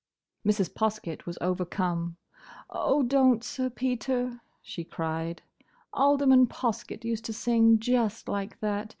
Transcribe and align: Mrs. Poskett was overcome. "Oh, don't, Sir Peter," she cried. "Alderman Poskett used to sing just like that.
Mrs. 0.43 0.73
Poskett 0.73 1.27
was 1.27 1.37
overcome. 1.41 2.17
"Oh, 2.71 3.03
don't, 3.03 3.43
Sir 3.43 3.69
Peter," 3.69 4.41
she 4.59 4.83
cried. 4.83 5.43
"Alderman 5.93 6.47
Poskett 6.47 7.03
used 7.05 7.25
to 7.25 7.33
sing 7.33 7.77
just 7.77 8.27
like 8.27 8.59
that. 8.61 8.89